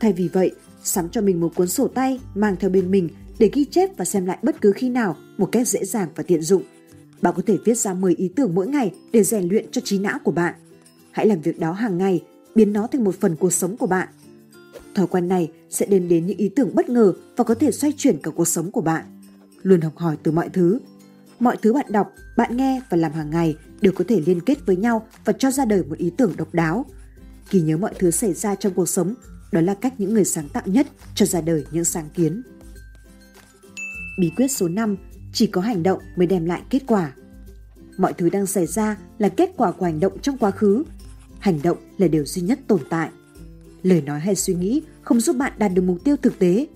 Thay 0.00 0.12
vì 0.12 0.28
vậy, 0.28 0.52
sắm 0.82 1.08
cho 1.08 1.20
mình 1.20 1.40
một 1.40 1.52
cuốn 1.54 1.68
sổ 1.68 1.88
tay 1.88 2.20
mang 2.34 2.56
theo 2.60 2.70
bên 2.70 2.90
mình 2.90 3.08
để 3.38 3.50
ghi 3.52 3.64
chép 3.64 3.96
và 3.96 4.04
xem 4.04 4.26
lại 4.26 4.38
bất 4.42 4.60
cứ 4.60 4.72
khi 4.72 4.88
nào 4.88 5.16
một 5.38 5.48
cách 5.52 5.68
dễ 5.68 5.84
dàng 5.84 6.08
và 6.16 6.22
tiện 6.22 6.42
dụng. 6.42 6.62
Bạn 7.22 7.34
có 7.36 7.42
thể 7.46 7.58
viết 7.64 7.78
ra 7.78 7.94
10 7.94 8.14
ý 8.14 8.28
tưởng 8.28 8.54
mỗi 8.54 8.66
ngày 8.66 8.94
để 9.12 9.22
rèn 9.22 9.48
luyện 9.48 9.70
cho 9.70 9.80
trí 9.84 9.98
não 9.98 10.18
của 10.24 10.32
bạn. 10.32 10.54
Hãy 11.10 11.26
làm 11.26 11.40
việc 11.40 11.60
đó 11.60 11.72
hàng 11.72 11.98
ngày, 11.98 12.22
biến 12.54 12.72
nó 12.72 12.86
thành 12.86 13.04
một 13.04 13.14
phần 13.20 13.36
cuộc 13.36 13.52
sống 13.52 13.76
của 13.76 13.86
bạn. 13.86 14.08
Thói 14.94 15.06
quen 15.06 15.28
này 15.28 15.50
sẽ 15.70 15.86
đem 15.86 16.08
đến 16.08 16.26
những 16.26 16.38
ý 16.38 16.48
tưởng 16.48 16.74
bất 16.74 16.88
ngờ 16.88 17.12
và 17.36 17.44
có 17.44 17.54
thể 17.54 17.72
xoay 17.72 17.92
chuyển 17.96 18.18
cả 18.22 18.30
cuộc 18.30 18.48
sống 18.48 18.70
của 18.70 18.80
bạn. 18.80 19.04
Luôn 19.62 19.80
học 19.80 19.96
hỏi 19.96 20.16
từ 20.22 20.32
mọi 20.32 20.48
thứ. 20.48 20.78
Mọi 21.42 21.56
thứ 21.62 21.72
bạn 21.72 21.86
đọc, 21.88 22.12
bạn 22.36 22.56
nghe 22.56 22.80
và 22.90 22.96
làm 22.96 23.12
hàng 23.12 23.30
ngày 23.30 23.56
đều 23.80 23.92
có 23.92 24.04
thể 24.08 24.20
liên 24.26 24.40
kết 24.40 24.66
với 24.66 24.76
nhau 24.76 25.06
và 25.24 25.32
cho 25.32 25.50
ra 25.50 25.64
đời 25.64 25.84
một 25.84 25.98
ý 25.98 26.10
tưởng 26.16 26.36
độc 26.36 26.54
đáo. 26.54 26.86
Ghi 27.50 27.60
nhớ 27.60 27.76
mọi 27.76 27.94
thứ 27.98 28.10
xảy 28.10 28.32
ra 28.32 28.54
trong 28.54 28.74
cuộc 28.74 28.88
sống, 28.88 29.14
đó 29.52 29.60
là 29.60 29.74
cách 29.74 29.94
những 29.98 30.14
người 30.14 30.24
sáng 30.24 30.48
tạo 30.48 30.62
nhất 30.66 30.86
cho 31.14 31.26
ra 31.26 31.40
đời 31.40 31.64
những 31.70 31.84
sáng 31.84 32.08
kiến. 32.14 32.42
Bí 34.20 34.30
quyết 34.36 34.48
số 34.48 34.68
5, 34.68 34.96
chỉ 35.32 35.46
có 35.46 35.60
hành 35.60 35.82
động 35.82 35.98
mới 36.16 36.26
đem 36.26 36.44
lại 36.44 36.62
kết 36.70 36.82
quả. 36.86 37.12
Mọi 37.98 38.12
thứ 38.12 38.28
đang 38.28 38.46
xảy 38.46 38.66
ra 38.66 38.96
là 39.18 39.28
kết 39.28 39.50
quả 39.56 39.72
của 39.72 39.84
hành 39.84 40.00
động 40.00 40.18
trong 40.18 40.38
quá 40.38 40.50
khứ. 40.50 40.84
Hành 41.38 41.62
động 41.62 41.78
là 41.98 42.08
điều 42.08 42.24
duy 42.26 42.42
nhất 42.42 42.58
tồn 42.66 42.80
tại. 42.90 43.10
Lời 43.82 44.02
nói 44.02 44.20
hay 44.20 44.34
suy 44.34 44.54
nghĩ 44.54 44.82
không 45.02 45.20
giúp 45.20 45.36
bạn 45.36 45.52
đạt 45.58 45.72
được 45.74 45.82
mục 45.82 45.98
tiêu 46.04 46.16
thực 46.16 46.38
tế. 46.38 46.66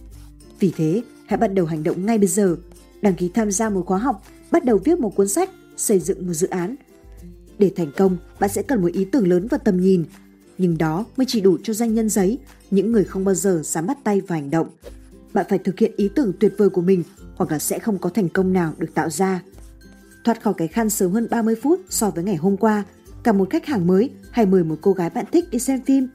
Vì 0.60 0.72
thế, 0.76 1.02
hãy 1.26 1.38
bắt 1.38 1.48
đầu 1.54 1.66
hành 1.66 1.82
động 1.82 2.06
ngay 2.06 2.18
bây 2.18 2.28
giờ. 2.28 2.56
Đăng 3.02 3.14
ký 3.14 3.30
tham 3.34 3.50
gia 3.50 3.70
một 3.70 3.82
khóa 3.86 3.98
học, 3.98 4.22
bắt 4.56 4.64
đầu 4.64 4.78
viết 4.84 5.00
một 5.00 5.16
cuốn 5.16 5.28
sách, 5.28 5.50
xây 5.76 5.98
dựng 6.00 6.26
một 6.26 6.32
dự 6.32 6.48
án. 6.48 6.76
Để 7.58 7.72
thành 7.76 7.92
công, 7.96 8.16
bạn 8.40 8.50
sẽ 8.50 8.62
cần 8.62 8.82
một 8.82 8.92
ý 8.92 9.04
tưởng 9.04 9.28
lớn 9.28 9.46
và 9.50 9.58
tầm 9.58 9.80
nhìn. 9.80 10.04
Nhưng 10.58 10.78
đó 10.78 11.04
mới 11.16 11.24
chỉ 11.28 11.40
đủ 11.40 11.58
cho 11.62 11.72
danh 11.72 11.94
nhân 11.94 12.08
giấy, 12.08 12.38
những 12.70 12.92
người 12.92 13.04
không 13.04 13.24
bao 13.24 13.34
giờ 13.34 13.62
dám 13.64 13.86
bắt 13.86 13.98
tay 14.04 14.20
vào 14.20 14.38
hành 14.38 14.50
động. 14.50 14.68
Bạn 15.32 15.46
phải 15.48 15.58
thực 15.58 15.78
hiện 15.78 15.92
ý 15.96 16.08
tưởng 16.14 16.32
tuyệt 16.40 16.54
vời 16.58 16.68
của 16.68 16.80
mình 16.80 17.02
hoặc 17.36 17.52
là 17.52 17.58
sẽ 17.58 17.78
không 17.78 17.98
có 17.98 18.10
thành 18.10 18.28
công 18.28 18.52
nào 18.52 18.72
được 18.78 18.94
tạo 18.94 19.10
ra. 19.10 19.42
Thoát 20.24 20.42
khỏi 20.42 20.54
cái 20.56 20.68
khăn 20.68 20.90
sớm 20.90 21.12
hơn 21.12 21.26
30 21.30 21.54
phút 21.62 21.80
so 21.88 22.10
với 22.10 22.24
ngày 22.24 22.36
hôm 22.36 22.56
qua, 22.56 22.84
cả 23.24 23.32
một 23.32 23.50
khách 23.50 23.66
hàng 23.66 23.86
mới 23.86 24.10
hay 24.30 24.46
mời 24.46 24.64
một 24.64 24.76
cô 24.80 24.92
gái 24.92 25.10
bạn 25.10 25.24
thích 25.32 25.44
đi 25.50 25.58
xem 25.58 25.80
phim. 25.86 26.08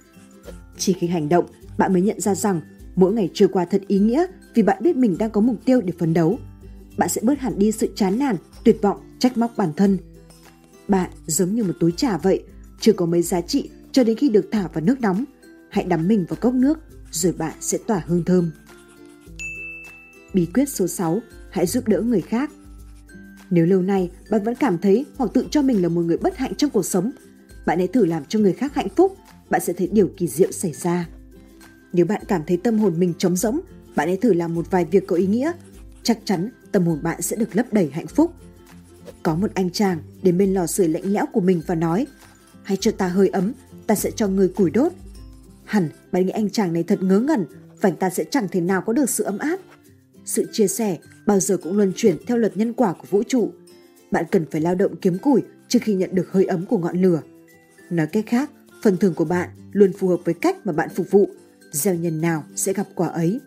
Chỉ 0.78 0.94
khi 0.94 1.08
hành 1.08 1.30
động, 1.30 1.46
bạn 1.78 1.94
mới 1.94 2.02
nhận 2.02 2.20
ra 2.20 2.36
rằng 2.36 2.62
mỗi 2.96 3.14
ngày 3.14 3.30
trôi 3.34 3.50
qua 3.50 3.66
thật 3.66 3.82
ý 3.88 4.00
nghĩa 4.00 4.26
vì 4.54 4.64
bạn 4.64 4.78
biết 4.84 4.96
mình 4.96 5.18
đang 5.20 5.30
có 5.30 5.42
mục 5.42 5.58
tiêu 5.66 5.82
để 5.82 5.94
phấn 6.00 6.14
đấu. 6.14 6.40
Bạn 7.02 7.10
sẽ 7.10 7.22
bớt 7.24 7.40
hẳn 7.40 7.60
đi 7.60 7.72
sự 7.72 7.88
chán 7.96 8.20
nản, 8.20 8.36
tuyệt 8.64 8.82
vọng, 8.82 8.98
trách 9.20 9.38
móc 9.38 9.58
bản 9.58 9.74
thân. 9.78 9.98
Bạn 10.88 11.10
giống 11.28 11.56
như 11.56 11.64
một 11.64 11.74
túi 11.80 11.92
trà 11.92 12.18
vậy, 12.18 12.44
chưa 12.80 12.94
có 12.94 13.06
mấy 13.06 13.22
giá 13.22 13.42
trị 13.42 13.70
cho 13.92 14.04
đến 14.04 14.18
khi 14.18 14.30
được 14.30 14.46
thả 14.52 14.68
vào 14.68 14.84
nước 14.84 15.02
nóng. 15.02 15.26
Hãy 15.70 15.86
đắm 15.86 16.08
mình 16.08 16.26
vào 16.30 16.38
cốc 16.42 16.54
nước, 16.54 16.80
rồi 17.12 17.34
bạn 17.34 17.54
sẽ 17.60 17.78
tỏa 17.78 18.04
hương 18.08 18.26
thơm. 18.26 18.52
Bí 20.34 20.46
quyết 20.46 20.70
số 20.70 20.88
6, 20.88 21.22
hãy 21.52 21.66
giúp 21.66 21.88
đỡ 21.88 22.02
người 22.02 22.22
khác. 22.22 22.52
Nếu 23.50 23.66
lâu 23.66 23.82
nay 23.82 24.12
bạn 24.32 24.44
vẫn 24.44 24.56
cảm 24.56 24.78
thấy 24.78 25.06
hoặc 25.18 25.32
tự 25.34 25.48
cho 25.52 25.62
mình 25.62 25.82
là 25.82 25.90
một 25.90 26.02
người 26.02 26.18
bất 26.18 26.38
hạnh 26.38 26.56
trong 26.56 26.70
cuộc 26.70 26.86
sống, 26.86 27.12
bạn 27.66 27.78
hãy 27.78 27.88
thử 27.88 28.06
làm 28.06 28.26
cho 28.26 28.40
người 28.40 28.54
khác 28.54 28.76
hạnh 28.76 28.90
phúc, 28.96 29.18
bạn 29.50 29.62
sẽ 29.62 29.74
thấy 29.74 29.88
điều 29.88 30.10
kỳ 30.18 30.28
diệu 30.28 30.52
xảy 30.52 30.74
ra. 30.74 31.10
Nếu 31.94 32.06
bạn 32.06 32.22
cảm 32.28 32.42
thấy 32.48 32.58
tâm 32.58 32.80
hồn 32.80 33.00
mình 33.00 33.14
trống 33.18 33.36
rỗng, 33.36 33.60
bạn 33.96 34.08
hãy 34.08 34.18
thử 34.18 34.34
làm 34.34 34.56
một 34.56 34.72
vài 34.72 34.86
việc 34.86 35.08
có 35.08 35.16
ý 35.16 35.26
nghĩa, 35.26 35.52
chắc 36.04 36.20
chắn 36.26 36.50
tâm 36.72 36.86
hồn 36.86 37.00
bạn 37.04 37.22
sẽ 37.22 37.36
được 37.36 37.56
lấp 37.56 37.74
đầy 37.74 37.90
hạnh 37.94 38.08
phúc. 38.08 38.34
Có 39.24 39.36
một 39.36 39.52
anh 39.54 39.70
chàng 39.70 40.00
đến 40.24 40.38
bên 40.38 40.54
lò 40.54 40.68
sưởi 40.68 40.88
lạnh 40.88 41.14
lẽo 41.14 41.26
của 41.34 41.42
mình 41.42 41.62
và 41.68 41.76
nói, 41.76 42.08
hãy 42.64 42.78
cho 42.82 42.92
ta 42.92 43.08
hơi 43.08 43.30
ấm, 43.30 43.54
ta 43.88 43.96
sẽ 43.96 44.12
cho 44.12 44.28
người 44.28 44.48
củi 44.48 44.70
đốt. 44.70 44.92
Hẳn 45.64 45.90
bạn 46.12 46.26
nghĩ 46.26 46.32
anh 46.32 46.50
chàng 46.50 46.74
này 46.74 46.84
thật 46.84 47.02
ngớ 47.02 47.20
ngẩn 47.20 47.46
và 47.82 47.90
anh 47.90 47.96
ta 47.96 48.10
sẽ 48.10 48.24
chẳng 48.24 48.48
thể 48.48 48.62
nào 48.62 48.82
có 48.82 48.94
được 48.94 49.10
sự 49.10 49.24
ấm 49.24 49.38
áp. 49.38 49.60
Sự 50.26 50.46
chia 50.52 50.68
sẻ 50.68 50.98
bao 51.26 51.40
giờ 51.40 51.58
cũng 51.58 51.78
luân 51.78 51.94
chuyển 51.96 52.18
theo 52.28 52.38
luật 52.38 52.58
nhân 52.58 52.74
quả 52.74 52.94
của 52.94 53.08
vũ 53.10 53.24
trụ. 53.28 53.52
Bạn 54.12 54.26
cần 54.32 54.46
phải 54.52 54.62
lao 54.62 54.76
động 54.76 54.96
kiếm 54.96 55.18
củi 55.18 55.42
trước 55.68 55.80
khi 55.82 55.94
nhận 55.94 56.16
được 56.16 56.32
hơi 56.32 56.46
ấm 56.46 56.66
của 56.66 56.78
ngọn 56.78 57.02
lửa. 57.02 57.22
Nói 57.90 58.08
cách 58.08 58.26
khác, 58.28 58.52
phần 58.84 58.98
thưởng 58.98 59.14
của 59.14 59.26
bạn 59.26 59.50
luôn 59.72 59.94
phù 59.94 60.08
hợp 60.08 60.20
với 60.26 60.34
cách 60.34 60.66
mà 60.66 60.74
bạn 60.74 60.90
phục 60.96 61.12
vụ. 61.12 61.30
Gieo 61.72 61.96
nhân 61.96 62.22
nào 62.22 62.44
sẽ 62.56 62.74
gặp 62.74 62.88
quả 62.96 63.08
ấy. 63.08 63.40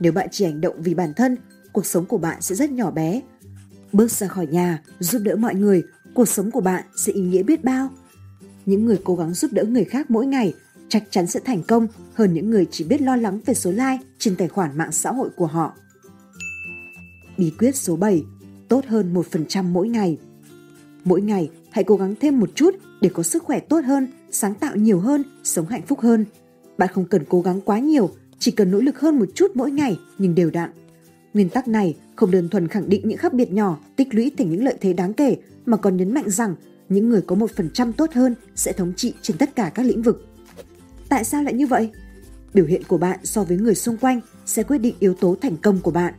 Nếu 0.00 0.12
bạn 0.12 0.28
chỉ 0.30 0.44
hành 0.44 0.60
động 0.60 0.82
vì 0.82 0.94
bản 0.94 1.14
thân, 1.14 1.36
cuộc 1.72 1.86
sống 1.86 2.06
của 2.06 2.18
bạn 2.18 2.42
sẽ 2.42 2.54
rất 2.54 2.70
nhỏ 2.70 2.90
bé. 2.90 3.20
Bước 3.92 4.10
ra 4.10 4.28
khỏi 4.28 4.46
nhà, 4.46 4.82
giúp 5.00 5.22
đỡ 5.24 5.36
mọi 5.36 5.54
người, 5.54 5.82
cuộc 6.14 6.28
sống 6.28 6.50
của 6.50 6.60
bạn 6.60 6.84
sẽ 6.96 7.12
ý 7.12 7.20
nghĩa 7.20 7.42
biết 7.42 7.64
bao. 7.64 7.90
Những 8.66 8.86
người 8.86 9.00
cố 9.04 9.16
gắng 9.16 9.34
giúp 9.34 9.52
đỡ 9.52 9.64
người 9.64 9.84
khác 9.84 10.10
mỗi 10.10 10.26
ngày 10.26 10.54
chắc 10.88 11.04
chắn 11.10 11.26
sẽ 11.26 11.40
thành 11.40 11.62
công 11.62 11.86
hơn 12.14 12.34
những 12.34 12.50
người 12.50 12.66
chỉ 12.70 12.84
biết 12.84 13.02
lo 13.02 13.16
lắng 13.16 13.40
về 13.46 13.54
số 13.54 13.70
like 13.70 13.98
trên 14.18 14.36
tài 14.36 14.48
khoản 14.48 14.78
mạng 14.78 14.92
xã 14.92 15.12
hội 15.12 15.30
của 15.36 15.46
họ. 15.46 15.72
Bí 17.38 17.52
quyết 17.58 17.76
số 17.76 17.96
7, 17.96 18.22
tốt 18.68 18.84
hơn 18.88 19.14
1% 19.14 19.62
mỗi 19.62 19.88
ngày. 19.88 20.18
Mỗi 21.04 21.20
ngày, 21.20 21.50
hãy 21.70 21.84
cố 21.84 21.96
gắng 21.96 22.14
thêm 22.20 22.40
một 22.40 22.50
chút 22.54 22.74
để 23.00 23.10
có 23.14 23.22
sức 23.22 23.42
khỏe 23.42 23.60
tốt 23.60 23.84
hơn, 23.84 24.08
sáng 24.30 24.54
tạo 24.54 24.76
nhiều 24.76 25.00
hơn, 25.00 25.22
sống 25.44 25.66
hạnh 25.66 25.82
phúc 25.86 26.00
hơn. 26.00 26.24
Bạn 26.78 26.88
không 26.92 27.04
cần 27.04 27.24
cố 27.28 27.40
gắng 27.40 27.60
quá 27.60 27.78
nhiều, 27.78 28.10
chỉ 28.38 28.50
cần 28.50 28.70
nỗ 28.70 28.78
lực 28.78 29.00
hơn 29.00 29.18
một 29.18 29.26
chút 29.34 29.50
mỗi 29.54 29.70
ngày 29.70 29.98
nhưng 30.18 30.34
đều 30.34 30.50
đặn. 30.50 30.70
Nguyên 31.34 31.48
tắc 31.48 31.68
này 31.68 31.96
không 32.16 32.30
đơn 32.30 32.48
thuần 32.48 32.68
khẳng 32.68 32.88
định 32.88 33.08
những 33.08 33.18
khác 33.18 33.32
biệt 33.32 33.52
nhỏ 33.52 33.78
tích 33.96 34.14
lũy 34.14 34.32
thành 34.38 34.50
những 34.50 34.64
lợi 34.64 34.76
thế 34.80 34.92
đáng 34.92 35.12
kể 35.12 35.36
mà 35.66 35.76
còn 35.76 35.96
nhấn 35.96 36.14
mạnh 36.14 36.30
rằng 36.30 36.54
những 36.88 37.08
người 37.08 37.22
có 37.26 37.34
một 37.34 37.50
phần 37.56 37.70
trăm 37.74 37.92
tốt 37.92 38.12
hơn 38.12 38.34
sẽ 38.54 38.72
thống 38.72 38.92
trị 38.96 39.14
trên 39.22 39.36
tất 39.36 39.56
cả 39.56 39.70
các 39.74 39.86
lĩnh 39.86 40.02
vực. 40.02 40.28
Tại 41.08 41.24
sao 41.24 41.42
lại 41.42 41.54
như 41.54 41.66
vậy? 41.66 41.90
Biểu 42.54 42.66
hiện 42.66 42.82
của 42.88 42.98
bạn 42.98 43.18
so 43.22 43.44
với 43.44 43.56
người 43.56 43.74
xung 43.74 43.96
quanh 43.96 44.20
sẽ 44.46 44.62
quyết 44.62 44.78
định 44.78 44.94
yếu 45.00 45.14
tố 45.14 45.36
thành 45.42 45.56
công 45.56 45.78
của 45.78 45.90
bạn. 45.90 46.14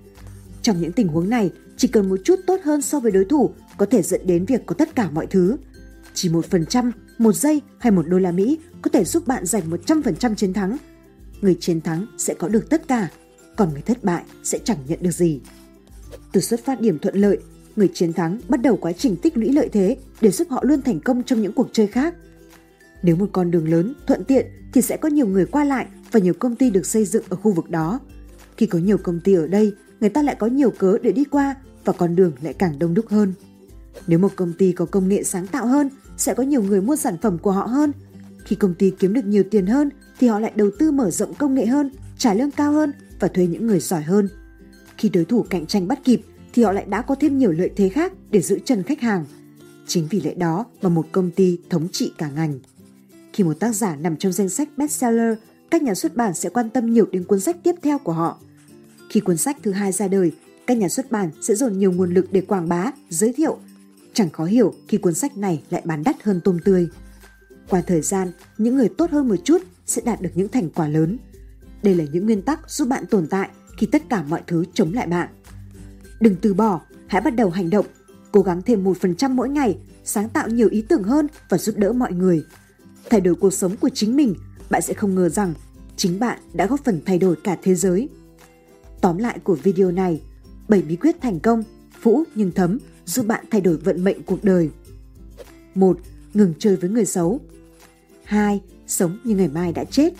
Trong 0.61 0.81
những 0.81 0.91
tình 0.91 1.07
huống 1.07 1.29
này, 1.29 1.51
chỉ 1.77 1.87
cần 1.87 2.09
một 2.09 2.19
chút 2.23 2.39
tốt 2.47 2.59
hơn 2.63 2.81
so 2.81 2.99
với 2.99 3.11
đối 3.11 3.25
thủ 3.25 3.51
có 3.77 3.85
thể 3.85 4.01
dẫn 4.01 4.27
đến 4.27 4.45
việc 4.45 4.65
có 4.65 4.75
tất 4.75 4.95
cả 4.95 5.09
mọi 5.09 5.27
thứ. 5.27 5.57
Chỉ 6.13 6.29
một 6.29 6.45
phần 6.45 6.65
trăm, 6.65 6.91
một 7.17 7.35
giây 7.35 7.61
hay 7.79 7.91
một 7.91 8.07
đô 8.07 8.19
la 8.19 8.31
Mỹ 8.31 8.59
có 8.81 8.89
thể 8.89 9.03
giúp 9.03 9.27
bạn 9.27 9.45
giành 9.45 9.69
100% 9.69 10.35
chiến 10.35 10.53
thắng. 10.53 10.77
Người 11.41 11.57
chiến 11.59 11.81
thắng 11.81 12.05
sẽ 12.17 12.33
có 12.33 12.47
được 12.47 12.69
tất 12.69 12.87
cả, 12.87 13.09
còn 13.55 13.73
người 13.73 13.81
thất 13.81 14.03
bại 14.03 14.23
sẽ 14.43 14.59
chẳng 14.63 14.77
nhận 14.87 14.99
được 15.01 15.11
gì. 15.11 15.39
Từ 16.31 16.41
xuất 16.41 16.65
phát 16.65 16.81
điểm 16.81 16.99
thuận 16.99 17.15
lợi, 17.15 17.37
người 17.75 17.89
chiến 17.93 18.13
thắng 18.13 18.39
bắt 18.49 18.61
đầu 18.61 18.77
quá 18.77 18.91
trình 18.91 19.15
tích 19.15 19.37
lũy 19.37 19.51
lợi 19.51 19.69
thế 19.71 19.97
để 20.21 20.31
giúp 20.31 20.47
họ 20.49 20.63
luôn 20.63 20.81
thành 20.81 20.99
công 20.99 21.23
trong 21.23 21.41
những 21.41 21.53
cuộc 21.53 21.69
chơi 21.73 21.87
khác. 21.87 22.15
Nếu 23.03 23.15
một 23.15 23.29
con 23.31 23.51
đường 23.51 23.69
lớn, 23.69 23.93
thuận 24.07 24.23
tiện 24.23 24.45
thì 24.73 24.81
sẽ 24.81 24.97
có 24.97 25.09
nhiều 25.09 25.27
người 25.27 25.45
qua 25.45 25.63
lại 25.63 25.85
và 26.11 26.19
nhiều 26.19 26.33
công 26.33 26.55
ty 26.55 26.69
được 26.69 26.85
xây 26.85 27.05
dựng 27.05 27.23
ở 27.29 27.37
khu 27.37 27.51
vực 27.51 27.69
đó. 27.69 27.99
Khi 28.57 28.65
có 28.65 28.79
nhiều 28.79 28.97
công 28.97 29.19
ty 29.19 29.33
ở 29.33 29.47
đây, 29.47 29.73
người 29.99 30.09
ta 30.09 30.23
lại 30.23 30.35
có 30.39 30.47
nhiều 30.47 30.71
cớ 30.71 30.97
để 31.03 31.11
đi 31.11 31.23
qua 31.23 31.55
và 31.85 31.93
con 31.93 32.15
đường 32.15 32.31
lại 32.41 32.53
càng 32.53 32.79
đông 32.79 32.93
đúc 32.93 33.07
hơn. 33.07 33.33
Nếu 34.07 34.19
một 34.19 34.31
công 34.35 34.53
ty 34.57 34.71
có 34.71 34.85
công 34.85 35.07
nghệ 35.07 35.23
sáng 35.23 35.47
tạo 35.47 35.67
hơn, 35.67 35.89
sẽ 36.17 36.33
có 36.33 36.43
nhiều 36.43 36.63
người 36.63 36.81
mua 36.81 36.95
sản 36.95 37.17
phẩm 37.21 37.37
của 37.37 37.51
họ 37.51 37.65
hơn. 37.65 37.91
Khi 38.45 38.55
công 38.55 38.73
ty 38.73 38.91
kiếm 38.99 39.13
được 39.13 39.25
nhiều 39.25 39.43
tiền 39.51 39.65
hơn 39.65 39.89
thì 40.19 40.27
họ 40.27 40.39
lại 40.39 40.51
đầu 40.55 40.69
tư 40.79 40.91
mở 40.91 41.11
rộng 41.11 41.33
công 41.33 41.55
nghệ 41.55 41.65
hơn, 41.65 41.91
trả 42.17 42.33
lương 42.33 42.51
cao 42.51 42.71
hơn 42.71 42.91
và 43.19 43.27
thuê 43.27 43.47
những 43.47 43.67
người 43.67 43.79
giỏi 43.79 44.01
hơn. 44.01 44.29
Khi 44.97 45.09
đối 45.09 45.25
thủ 45.25 45.45
cạnh 45.49 45.65
tranh 45.65 45.87
bắt 45.87 45.99
kịp 46.03 46.21
thì 46.53 46.63
họ 46.63 46.71
lại 46.71 46.85
đã 46.85 47.01
có 47.01 47.15
thêm 47.15 47.37
nhiều 47.37 47.51
lợi 47.51 47.71
thế 47.75 47.89
khác 47.89 48.13
để 48.31 48.41
giữ 48.41 48.59
chân 48.65 48.83
khách 48.83 49.01
hàng. 49.01 49.25
Chính 49.87 50.07
vì 50.09 50.21
lẽ 50.21 50.33
đó 50.33 50.65
mà 50.81 50.89
một 50.89 51.07
công 51.11 51.31
ty 51.31 51.59
thống 51.69 51.87
trị 51.91 52.11
cả 52.17 52.29
ngành. 52.35 52.59
Khi 53.33 53.43
một 53.43 53.59
tác 53.59 53.75
giả 53.75 53.95
nằm 53.95 54.17
trong 54.17 54.31
danh 54.31 54.49
sách 54.49 54.69
bestseller, 54.77 55.37
các 55.71 55.81
nhà 55.81 55.95
xuất 55.95 56.15
bản 56.15 56.33
sẽ 56.33 56.49
quan 56.49 56.69
tâm 56.69 56.93
nhiều 56.93 57.05
đến 57.11 57.23
cuốn 57.23 57.39
sách 57.39 57.57
tiếp 57.63 57.75
theo 57.81 57.99
của 57.99 58.13
họ. 58.13 58.39
Khi 59.09 59.19
cuốn 59.19 59.37
sách 59.37 59.57
thứ 59.63 59.71
hai 59.71 59.91
ra 59.91 60.07
đời, 60.07 60.31
các 60.67 60.77
nhà 60.77 60.89
xuất 60.89 61.11
bản 61.11 61.29
sẽ 61.41 61.55
dồn 61.55 61.79
nhiều 61.79 61.91
nguồn 61.91 62.13
lực 62.13 62.27
để 62.31 62.41
quảng 62.41 62.69
bá, 62.69 62.91
giới 63.09 63.33
thiệu. 63.33 63.57
Chẳng 64.13 64.29
khó 64.29 64.45
hiểu 64.45 64.73
khi 64.87 64.97
cuốn 64.97 65.13
sách 65.13 65.37
này 65.37 65.63
lại 65.69 65.81
bán 65.85 66.03
đắt 66.03 66.23
hơn 66.23 66.41
tôm 66.43 66.59
tươi. 66.65 66.87
Qua 67.69 67.81
thời 67.81 68.01
gian, 68.01 68.31
những 68.57 68.75
người 68.75 68.89
tốt 68.89 69.11
hơn 69.11 69.27
một 69.27 69.35
chút 69.43 69.61
sẽ 69.85 70.01
đạt 70.05 70.21
được 70.21 70.29
những 70.35 70.47
thành 70.47 70.69
quả 70.69 70.87
lớn. 70.87 71.17
Đây 71.83 71.95
là 71.95 72.03
những 72.11 72.25
nguyên 72.25 72.41
tắc 72.41 72.71
giúp 72.71 72.87
bạn 72.87 73.05
tồn 73.05 73.27
tại 73.27 73.49
khi 73.77 73.87
tất 73.87 74.09
cả 74.09 74.23
mọi 74.23 74.41
thứ 74.47 74.65
chống 74.73 74.93
lại 74.93 75.07
bạn. 75.07 75.29
Đừng 76.19 76.35
từ 76.41 76.53
bỏ, 76.53 76.81
hãy 77.07 77.21
bắt 77.21 77.35
đầu 77.35 77.49
hành 77.49 77.69
động, 77.69 77.85
cố 78.31 78.41
gắng 78.41 78.61
thêm 78.61 78.83
1% 78.83 79.29
mỗi 79.29 79.49
ngày, 79.49 79.77
sáng 80.03 80.29
tạo 80.29 80.49
nhiều 80.49 80.69
ý 80.69 80.81
tưởng 80.81 81.03
hơn 81.03 81.27
và 81.49 81.57
giúp 81.57 81.77
đỡ 81.77 81.93
mọi 81.93 82.13
người. 82.13 82.43
Thay 83.09 83.21
đổi 83.21 83.35
cuộc 83.35 83.53
sống 83.53 83.77
của 83.77 83.89
chính 83.89 84.15
mình, 84.15 84.35
bạn 84.69 84.81
sẽ 84.81 84.93
không 84.93 85.15
ngờ 85.15 85.29
rằng 85.29 85.53
chính 85.95 86.19
bạn 86.19 86.39
đã 86.53 86.65
góp 86.65 86.83
phần 86.83 87.01
thay 87.05 87.17
đổi 87.17 87.35
cả 87.43 87.57
thế 87.63 87.75
giới. 87.75 88.09
Tóm 89.01 89.17
lại 89.17 89.39
của 89.43 89.55
video 89.55 89.91
này, 89.91 90.21
7 90.67 90.81
bí 90.81 90.95
quyết 90.95 91.21
thành 91.21 91.39
công, 91.39 91.63
phũ 92.01 92.23
nhưng 92.35 92.51
thấm 92.51 92.77
giúp 93.05 93.25
bạn 93.27 93.45
thay 93.51 93.61
đổi 93.61 93.77
vận 93.77 94.03
mệnh 94.03 94.23
cuộc 94.23 94.43
đời. 94.43 94.69
1. 95.75 95.99
Ngừng 96.33 96.53
chơi 96.59 96.75
với 96.75 96.89
người 96.89 97.05
xấu. 97.05 97.39
2. 98.23 98.61
Sống 98.87 99.17
như 99.23 99.35
ngày 99.35 99.47
mai 99.47 99.73
đã 99.73 99.83
chết. 99.83 100.13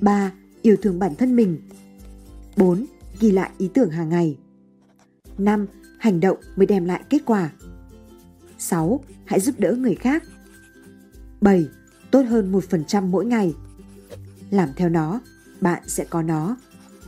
3. 0.00 0.32
Yêu 0.62 0.76
thương 0.82 0.98
bản 0.98 1.14
thân 1.14 1.36
mình. 1.36 1.60
4. 2.56 2.86
Ghi 3.20 3.30
lại 3.30 3.50
ý 3.58 3.70
tưởng 3.74 3.90
hàng 3.90 4.08
ngày. 4.08 4.38
5. 5.38 5.66
Hành 5.98 6.20
động 6.20 6.36
mới 6.56 6.66
đem 6.66 6.84
lại 6.84 7.02
kết 7.10 7.22
quả. 7.26 7.50
6. 8.58 9.04
Hãy 9.24 9.40
giúp 9.40 9.54
đỡ 9.58 9.72
người 9.72 9.94
khác. 9.94 10.22
7. 11.40 11.68
Tốt 12.10 12.22
hơn 12.22 12.52
1% 12.52 13.06
mỗi 13.06 13.26
ngày. 13.26 13.54
Làm 14.50 14.68
theo 14.76 14.88
nó, 14.88 15.20
bạn 15.60 15.82
sẽ 15.86 16.04
có 16.04 16.22
nó. 16.22 16.56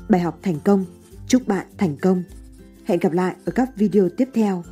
Bài 0.08 0.20
học 0.20 0.38
thành 0.42 0.61
công. 0.64 0.84
Chúc 1.28 1.49
bạn 1.49 1.66
thành 1.78 1.96
công. 1.96 2.23
Hẹn 2.84 3.00
gặp 3.00 3.12
lại 3.12 3.37
ở 3.44 3.52
các 3.52 3.76
video 3.76 4.08
tiếp 4.08 4.28
theo. 4.34 4.64